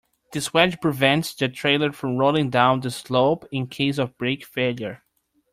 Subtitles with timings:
[0.33, 5.03] This wedge prevents the trailer from rolling down the slope in case of brake failure.